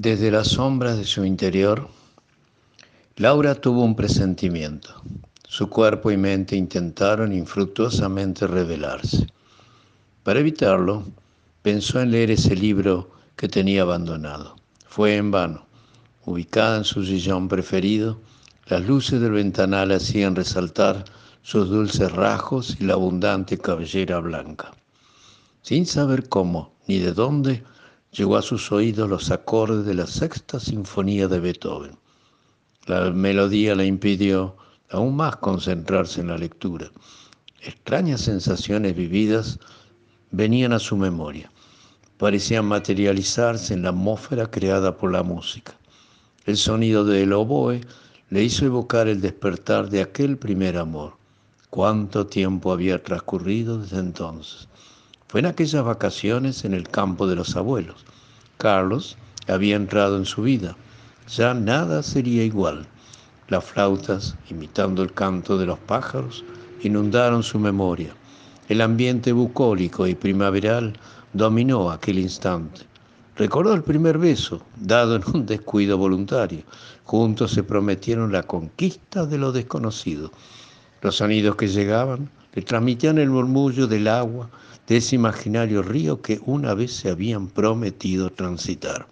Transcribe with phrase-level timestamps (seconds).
[0.00, 1.88] Desde las sombras de su interior,
[3.16, 5.02] Laura tuvo un presentimiento.
[5.48, 9.26] Su cuerpo y mente intentaron infructuosamente revelarse.
[10.22, 11.02] Para evitarlo,
[11.62, 14.54] pensó en leer ese libro que tenía abandonado.
[14.86, 15.66] Fue en vano.
[16.26, 18.20] Ubicada en su sillón preferido,
[18.68, 21.06] las luces del ventanal hacían resaltar
[21.42, 24.70] sus dulces rasgos y la abundante cabellera blanca.
[25.62, 27.64] Sin saber cómo ni de dónde,
[28.12, 31.98] llegó a sus oídos los acordes de la sexta sinfonía de Beethoven.
[32.86, 34.56] La melodía le impidió
[34.90, 36.90] aún más concentrarse en la lectura.
[37.60, 39.58] Extrañas sensaciones vividas
[40.30, 41.50] venían a su memoria.
[42.16, 45.76] Parecían materializarse en la atmósfera creada por la música.
[46.46, 47.82] El sonido del oboe
[48.30, 51.16] le hizo evocar el despertar de aquel primer amor.
[51.70, 54.68] Cuánto tiempo había transcurrido desde entonces.
[55.28, 58.06] Fue en aquellas vacaciones en el campo de los abuelos.
[58.56, 60.74] Carlos había entrado en su vida.
[61.28, 62.86] Ya nada sería igual.
[63.48, 66.44] Las flautas, imitando el canto de los pájaros,
[66.82, 68.14] inundaron su memoria.
[68.70, 70.94] El ambiente bucólico y primaveral
[71.34, 72.86] dominó aquel instante.
[73.36, 76.62] Recordó el primer beso, dado en un descuido voluntario.
[77.04, 80.32] Juntos se prometieron la conquista de lo desconocido.
[81.02, 84.50] Los sonidos que llegaban le transmitían el murmullo del agua
[84.86, 89.06] de ese imaginario río que una vez se habían prometido transitar.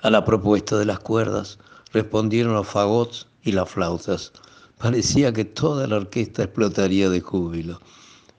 [0.00, 1.58] A la propuesta de las cuerdas
[1.92, 4.32] respondieron los fagots y las flautas.
[4.78, 7.80] Parecía que toda la orquesta explotaría de júbilo.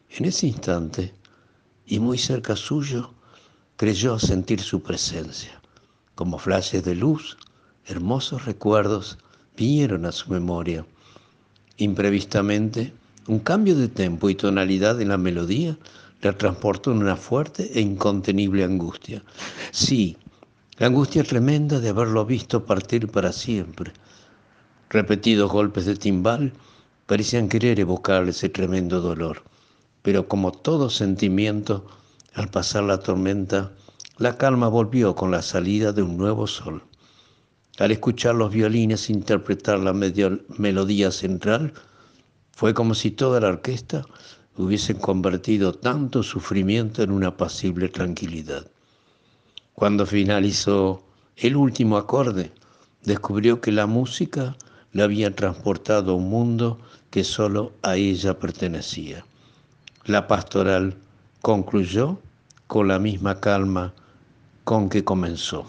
[0.09, 1.13] En ese instante,
[1.85, 3.13] y muy cerca suyo,
[3.77, 5.61] creyó sentir su presencia.
[6.15, 7.37] Como flashes de luz,
[7.85, 9.17] hermosos recuerdos
[9.57, 10.85] vinieron a su memoria.
[11.77, 12.93] Imprevistamente,
[13.27, 15.77] un cambio de tempo y tonalidad en la melodía
[16.21, 19.23] la transportó en una fuerte e incontenible angustia.
[19.71, 20.17] Sí,
[20.77, 23.91] la angustia tremenda de haberlo visto partir para siempre.
[24.89, 26.53] Repetidos golpes de timbal
[27.05, 29.43] parecían querer evocar ese tremendo dolor,
[30.01, 31.85] pero como todo sentimiento,
[32.33, 33.71] al pasar la tormenta,
[34.17, 36.83] la calma volvió con la salida de un nuevo sol.
[37.79, 41.73] Al escuchar los violines interpretar la melodía central,
[42.55, 44.05] fue como si toda la orquesta
[44.57, 48.67] hubiese convertido tanto sufrimiento en una apacible tranquilidad.
[49.73, 51.03] Cuando finalizó
[51.35, 52.51] el último acorde,
[53.03, 54.55] descubrió que la música
[54.91, 59.25] le había transportado a un mundo que solo a ella pertenecía.
[60.05, 60.95] La pastoral
[61.41, 62.19] concluyó
[62.67, 63.93] con la misma calma
[64.63, 65.65] con que comenzó.